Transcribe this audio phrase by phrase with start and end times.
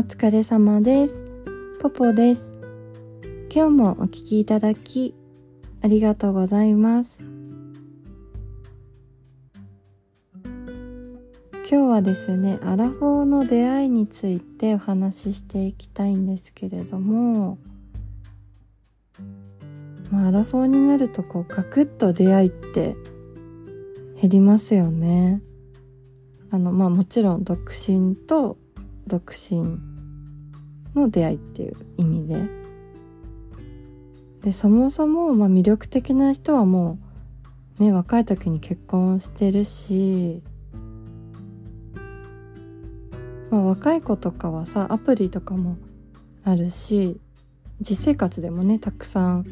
[0.00, 1.14] お疲れ様です。
[1.78, 2.50] ポポです。
[3.54, 5.14] 今日もお聴きいただき、
[5.82, 7.18] ありがとうございます。
[10.42, 17.58] 今日はですね、アラフォーの出会いについてお話ししていきたいんですけれども、
[20.10, 22.96] まあ、アラフォーになるとこうガクッと出会いって
[24.18, 25.42] 減りますよね。
[26.50, 28.56] あのまあもちろん独身と
[29.06, 29.89] 独身
[30.94, 32.60] の出会いっていう意味で
[34.42, 36.98] でそもそもまあ魅力的な人はも
[37.78, 40.42] うね若い時に結婚してるし
[43.50, 45.76] まあ若い子とかはさアプリとかも
[46.44, 47.20] あるし
[47.80, 49.46] 実生活でもねたくさん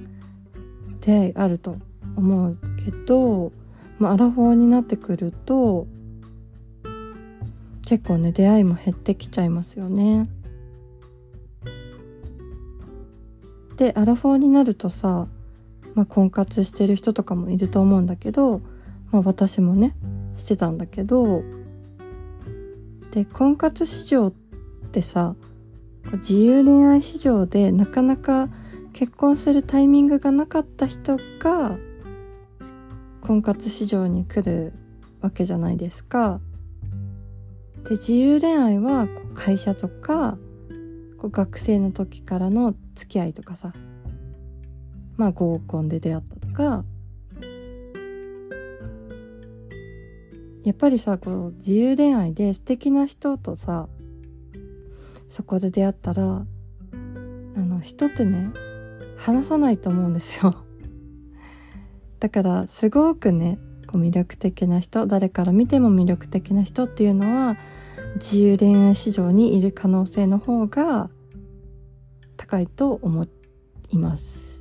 [1.00, 1.76] 出会いあると
[2.16, 3.52] 思うけど、
[3.98, 5.86] まあ、アラフォーになってくると
[7.86, 10.28] 結構ね出会いも減ってきちゃいますよね。
[13.78, 15.28] でアラフォーになるとさ、
[15.94, 18.60] まあ、婚活してる人とかもいると思うんだけど、
[19.12, 19.94] まあ、私もね
[20.36, 21.42] してたんだけど
[23.12, 24.32] で婚活市場っ
[24.90, 25.36] てさ
[26.14, 28.48] 自由恋愛市場でなかなか
[28.92, 31.78] 結婚するタイミングがなかった人が
[33.20, 34.72] 婚活市場に来る
[35.20, 36.40] わけじゃないですか。
[37.84, 40.36] で自由恋愛は会社とか
[41.22, 43.72] 学生の時からの付き合いとかさ。
[45.16, 46.84] まあ合コンで出会ったとか。
[50.64, 53.88] やっぱりさこう自由恋愛で素敵な人とさ
[55.26, 56.44] そこで出会ったらあ
[57.58, 58.50] の人ってね
[59.16, 60.56] 話さないと思うんですよ。
[62.20, 67.56] だからすごくねこう魅力的な人誰から見ても魅力的な人っていうのは
[68.16, 71.08] 自由恋愛市場にいる可能性の方が
[72.48, 73.26] 高いと思
[73.90, 74.58] います。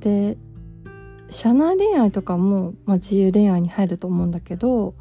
[0.00, 0.36] で
[1.30, 4.94] 社内恋愛とかも、まあ、自由恋愛に入ると思うんだけど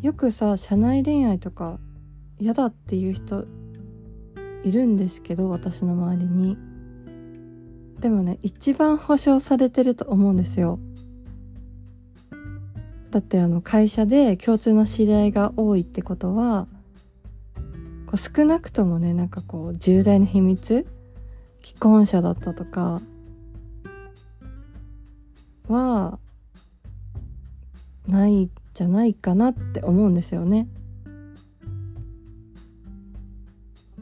[0.00, 1.78] よくさ社内恋愛とか
[2.38, 3.46] 嫌だっていう人
[4.64, 6.56] いるんですけど私の周りに
[7.98, 10.78] でもね一番保証されてると思うんですよ
[13.10, 16.68] だってあの会社で共通の知り合いが多いってことは
[18.10, 20.84] こう少なくともねなんかこう重大な秘密
[21.62, 23.00] 既婚者だったとか
[25.68, 26.18] は
[28.08, 30.66] ないじゃないかなって思うんですよね。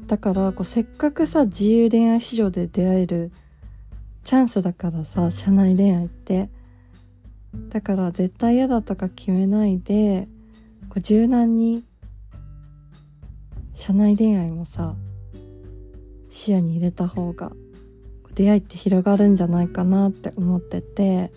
[0.06, 3.30] だからこうせっかくさ自由恋愛市場で出会える
[4.24, 6.48] チャンスだからさ社内恋愛って
[7.68, 10.28] だから絶対嫌だとか決めないで
[10.88, 11.84] こう柔軟に
[13.78, 14.94] 社内恋愛もさ
[16.28, 17.52] 視野に入れた方が
[18.34, 21.32] 出会いって広がるんじゃないかなって思ってて。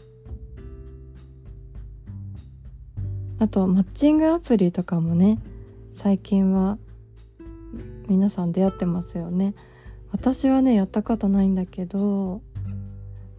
[3.41, 5.39] あとマッチングアプリとかもね
[5.95, 6.77] 最近は
[8.07, 9.55] 皆さん出会ってますよね。
[10.11, 12.43] 私はねやったことないんだけど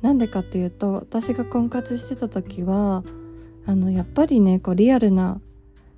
[0.01, 3.05] なんでかっていうと私が婚活してた時は
[3.65, 5.41] あのやっぱりねこうリアルな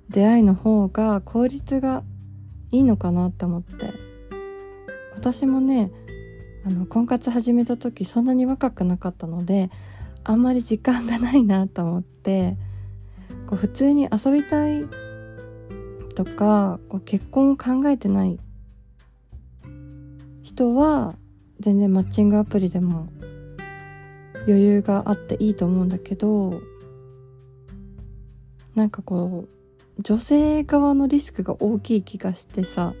[0.09, 2.03] 出会いの方が効率が
[2.75, 4.15] いいのかなって思って。
[5.15, 5.91] 私もね
[6.65, 9.71] あの婚活始めた時そんなに若くなかったので
[10.23, 12.57] あんまり時間がないなと思って
[13.47, 14.85] こう普通に遊びたい
[16.15, 18.39] とかこう結婚を考えてない
[20.43, 21.15] 人は
[21.59, 23.07] 全然マッチングアプリでも
[24.47, 26.61] 余裕があっていいと思うんだけど
[28.75, 29.54] なんかこう
[29.99, 32.93] 女性側のリスクが大きい気がしてさ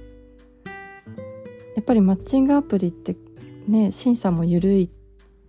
[1.75, 3.15] やっぱりマッチングアプリって
[3.67, 4.89] ね審査も緩い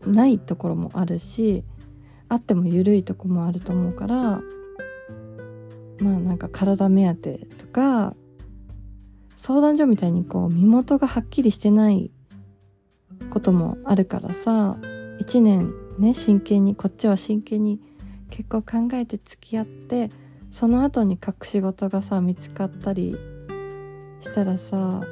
[0.04, 1.64] ないところもあるし
[2.28, 4.40] あっても緩いとこもあると思うから
[5.98, 8.14] まあなんか体目当てとか
[9.36, 12.10] 相談所みたいにこう身元がはっきりしてない
[13.30, 14.76] こともあるからさ
[15.20, 17.80] 1年ね真剣にこっちは真剣に
[18.30, 20.10] 結構考えて付き合って
[20.58, 23.14] その後に隠し事がさ見つかったり
[24.22, 25.02] したらさ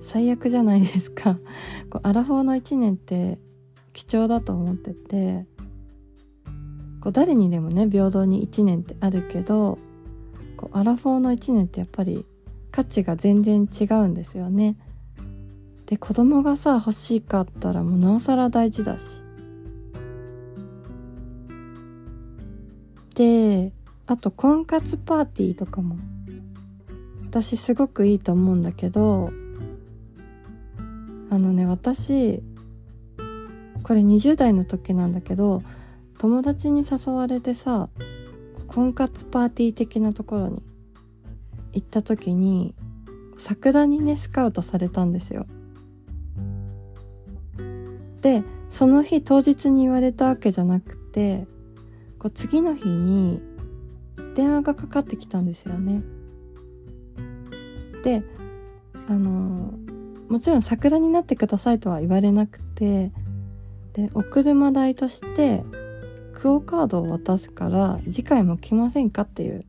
[0.00, 1.40] 最悪じゃないですか
[1.90, 3.40] こうアラフォーの1年って
[3.92, 5.46] 貴重だと思ってて
[7.00, 9.78] こう誰にでもね平等に1年ってあるけど
[10.56, 12.24] こうアラフォーの1年ってやっぱり
[12.70, 14.76] 価値が全然違うんですよね。
[15.86, 19.20] で子供がさ欲しかったらもうなおさら大事だし
[23.16, 23.72] で
[24.12, 25.96] あと婚活パーティーとかも
[27.24, 29.30] 私すごくいいと思うんだけど
[31.30, 32.42] あのね私
[33.82, 35.62] これ20代の時なんだけど
[36.18, 37.88] 友達に誘われてさ
[38.68, 40.62] 婚活パーティー的なところに
[41.72, 42.74] 行った時に
[43.38, 45.46] 桜にねスカウトされたんですよ。
[48.20, 51.46] でその日当日に言われたわけじゃなくて
[52.18, 53.40] こう次の日に
[54.34, 56.02] 電話がかかってきたんですよね。
[58.02, 58.22] で
[59.08, 59.74] あの
[60.28, 63.12] もちろん桜になってくださいとは言われなくて
[63.92, 65.62] でお車代として
[66.34, 69.64] クオカードを渡すから次回も来ませんかっていう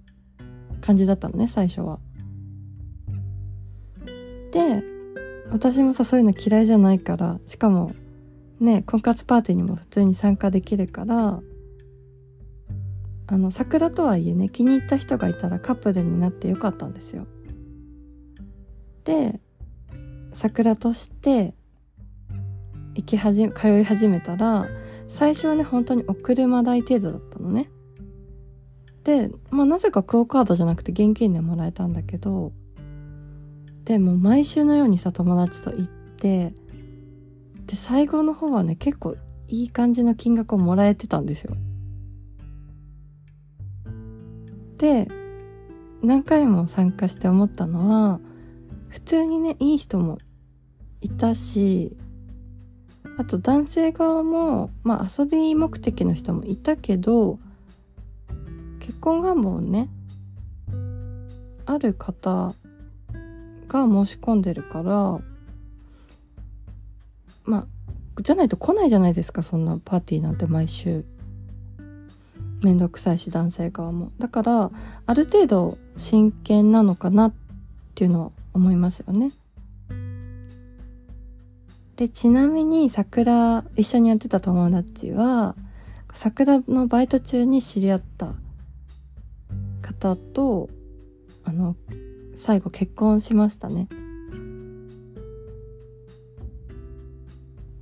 [0.81, 1.99] 感じだったのね最初は。
[4.51, 4.83] で
[5.51, 7.91] 私もさそういうの嫌いじゃないからしかも
[8.59, 11.41] ね婚活パーティーにも普通に参加できるから
[13.27, 17.25] あの桜とはいえね気に入った人がいたらカップルになってよかったんですよ。
[19.05, 19.39] で
[20.33, 21.53] 桜として
[22.95, 24.67] 行き始め通い始めたら
[25.07, 27.69] 最初はね本当にお車代程度だったのね。
[29.03, 32.53] で、まあ、なぜかクオカードじゃなくて現金でもらえたんだけど
[33.83, 36.53] でも毎週のようにさ友達と行って
[37.65, 39.17] で最後の方はね結構
[39.49, 41.55] いい感じの金額をもらえてたんですよ。
[44.83, 45.07] で
[46.01, 48.19] 何回も参加して思ったのは
[48.89, 50.17] 普通にねいい人も
[50.99, 51.95] いたし
[53.17, 57.39] あと男性側もまあ遊び目的の人もいたけど
[58.81, 59.87] 結婚願望ね
[61.65, 62.53] ある方
[63.69, 65.21] が申し込んでるから
[67.45, 67.67] ま
[68.17, 71.05] あじゃないと来ないじゃないですかそんなパーティーなんて毎週。
[72.63, 74.11] めんどくさいし男性側も。
[74.19, 74.71] だから
[75.05, 77.33] ある程度真剣なのかなっ
[77.95, 79.31] ていうのは思いますよね。
[81.95, 85.55] でちなみに桜一緒にやってた友達は
[86.13, 88.33] 桜のバイト中に知り合った
[89.81, 90.69] 方と
[91.43, 91.75] あの
[92.35, 93.87] 最後結婚しましたね。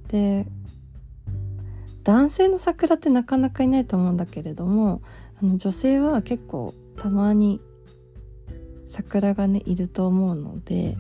[0.10, 0.46] で
[2.04, 5.02] 男性の桜ってなかなかいないと思うんだけれども
[5.42, 7.62] あの女性は結構たまに
[8.88, 10.98] 桜がねいると思うので、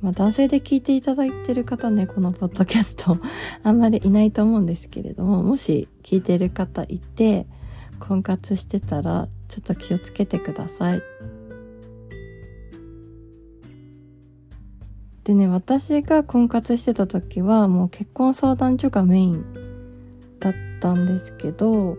[0.00, 3.18] まあ、男性で聞いていただいてる方ねこのポッドキャスト
[3.62, 7.46] あんまりいないと思うんですけれどももし聞いてる方いて
[7.98, 11.02] 婚活してたらちょっと気をつけてください。
[15.24, 19.67] でね私が婚活してた時はもう結婚相談所がメイン
[20.38, 21.96] だったんですけど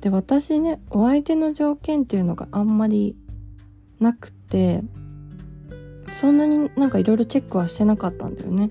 [0.00, 3.16] で私ねお相手の条件っていうのがあんまり
[4.00, 4.82] なくて
[6.12, 8.70] そんなになんかいろいろチェックはしてなかったんだよね。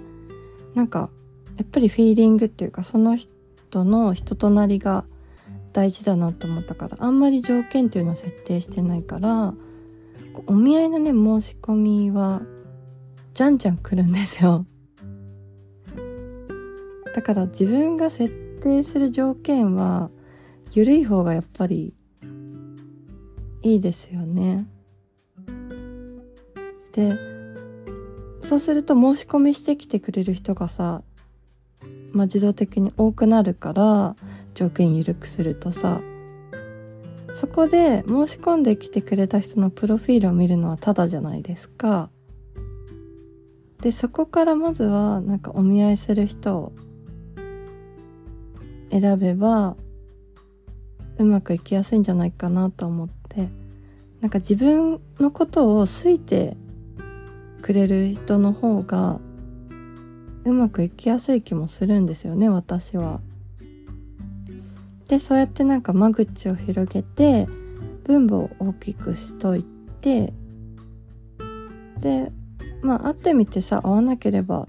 [0.75, 1.09] なんか
[1.57, 5.05] やっぱりフィーリングっていうかその人の人となりが
[5.71, 9.53] 大事だなと思ったからあんまり条件っていうのは設定してないから
[10.47, 12.41] お見合いのね申し込みは
[13.33, 14.65] じゃんじゃん来るんですよ。
[17.13, 18.29] だから自分が設
[18.61, 20.09] 定する条件は
[20.71, 21.93] 緩い方がやっぱり
[23.61, 24.67] いいですよね
[26.91, 27.17] で
[28.41, 31.01] そうすると申し込みしてきてくれる人がさ、
[32.11, 34.15] まあ、自動的に多くなるから
[34.53, 36.01] 条件緩くするとさ
[37.35, 42.09] そこで申し込んできてくれた人のプロフィールを見るのはただじゃないですか。
[43.81, 46.73] でそこからまずはなんかお見合いする人を
[48.93, 49.75] 選べば
[51.17, 53.49] うまくいきやすいんじゃないかなと思って
[54.21, 56.55] なんか自分のことを好いて
[57.63, 59.19] くれる人の方が
[60.45, 63.21] うまくいきやすい気もするんですよね私は。
[65.07, 67.47] でそうやってなんか間口を広げて
[68.03, 69.63] 分母を大きくしとい
[70.01, 70.33] て
[71.99, 72.31] で
[72.81, 74.67] まあ会ってみてさ会わなければ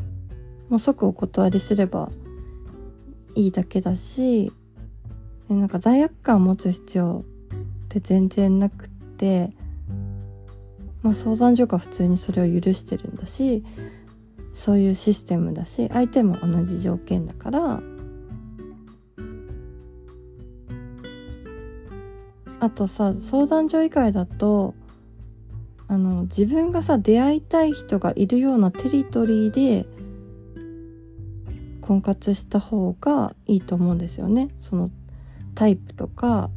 [0.69, 2.11] もう即お断りすれば
[3.35, 4.53] いいだけだし
[5.49, 9.51] でなんか罪悪感を持つ必要って全然なくって
[11.03, 13.65] まあ相談所が普通にそれを許してるんだし
[14.53, 17.83] そういうシステムだし相手も同じ条件だから
[22.61, 24.75] あとさ相談所以外だと
[25.87, 29.87] あの自分がさ出会いたい人がいるようなテリトリーで
[31.85, 34.91] 婚活した方がいいと思うんですよねその
[35.55, 36.51] タイプとか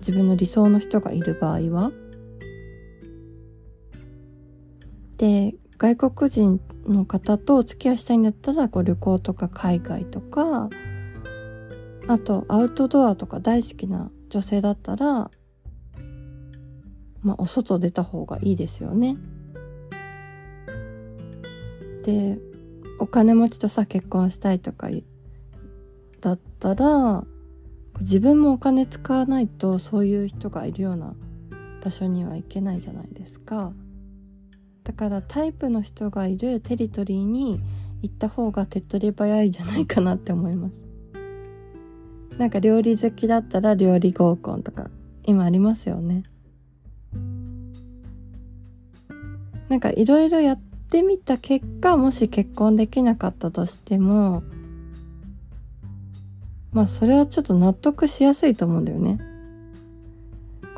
[0.00, 1.90] 自分の理想の人がいる場合は
[5.16, 10.68] で外国人の方とお付き合いしたいんだったらこう旅行とか海外とか
[12.06, 15.30] あとアウトドアとか大好きな女性だったら
[17.22, 19.16] まあお外出た方がいいですよね。
[22.04, 22.38] で
[22.98, 24.88] お金持ちとさ結婚したいとか
[26.20, 27.24] だったら
[28.00, 31.14] 自分もお金使わないとそういう人がいるような
[31.82, 33.72] 場所には行けないじゃないですか。
[34.84, 37.60] だからタイプの人がいるテリトリーに
[38.02, 40.80] 行った方が手っ取り早いじゃないかなって思います。
[42.38, 44.88] なんか料理好きだったら料理合コンとか
[45.24, 46.22] 今ありますよね。
[49.68, 54.42] なんかいろいろやっってみた結果もし結婚できなかったとしても
[56.72, 59.20] まあそれはちょっと納得しやすいと思うんだよね。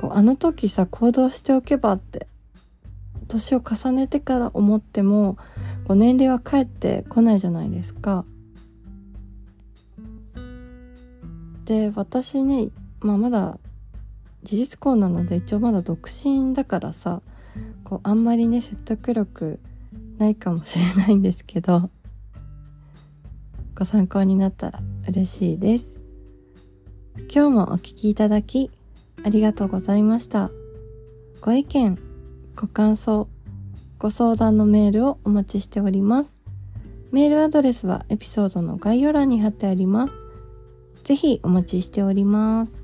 [0.00, 2.26] こうあの時さ行動しておけばって
[3.28, 5.36] 年を重ねてから思っても
[5.86, 8.24] こう年齢は返ってこないじゃないですか。
[11.66, 13.58] で私ね、まあ、まだ
[14.42, 17.22] 事実婚なので一応まだ独身だからさ
[17.84, 19.60] こうあんまりね説得力
[20.20, 21.90] ないかもしれないんですけど
[23.74, 25.86] ご参考になったら嬉しいです。
[27.32, 28.70] 今日もお聴きいただき
[29.24, 30.50] ありがとうございました。
[31.40, 31.98] ご意見、
[32.56, 33.26] ご感想、
[33.98, 36.38] ご相談のメールをお待ちしております。
[37.10, 40.12] メールアドレスはエピソードの概要欄に貼ってあります。
[41.04, 42.79] ぜひお待ちしております。